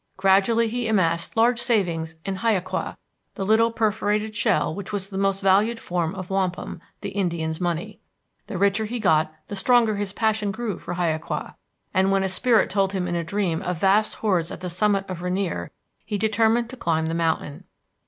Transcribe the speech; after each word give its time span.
Gradually 0.17 0.67
he 0.67 0.87
amassed 0.87 1.37
large 1.37 1.59
savings 1.59 2.15
in 2.25 2.37
hiaqua, 2.37 2.97
the 3.35 3.45
little 3.45 3.69
perforated 3.71 4.35
shell 4.35 4.73
which 4.73 4.91
was 4.91 5.11
the 5.11 5.17
most 5.19 5.41
valued 5.41 5.79
form 5.79 6.15
of 6.15 6.31
wampum, 6.31 6.81
the 7.01 7.09
Indian's 7.09 7.61
money. 7.61 7.99
The 8.47 8.57
richer 8.57 8.85
he 8.85 8.99
got 8.99 9.31
the 9.45 9.55
stronger 9.55 9.97
his 9.97 10.11
passion 10.11 10.49
grew 10.51 10.79
for 10.79 10.95
hiaqua, 10.95 11.55
and, 11.93 12.11
when 12.11 12.23
a 12.23 12.29
spirit 12.29 12.71
told 12.71 12.93
him 12.93 13.07
in 13.07 13.13
a 13.15 13.23
dream 13.23 13.61
of 13.61 13.77
vast 13.77 14.15
hoards 14.15 14.49
at 14.49 14.61
the 14.61 14.71
summit 14.71 15.07
of 15.07 15.21
Rainier, 15.21 15.69
he 16.03 16.17
determined 16.17 16.71
to 16.71 16.77
climb 16.77 17.05
the 17.05 17.13
mountain. 17.13 17.65